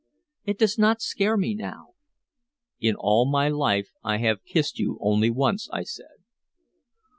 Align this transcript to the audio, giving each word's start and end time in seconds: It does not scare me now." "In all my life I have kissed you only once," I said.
It 0.45 0.57
does 0.57 0.79
not 0.79 0.99
scare 0.99 1.37
me 1.37 1.53
now." 1.53 1.89
"In 2.79 2.95
all 2.95 3.29
my 3.29 3.49
life 3.49 3.91
I 4.03 4.17
have 4.17 4.43
kissed 4.43 4.79
you 4.79 4.97
only 4.99 5.29
once," 5.29 5.69
I 5.71 5.83
said. 5.83 6.23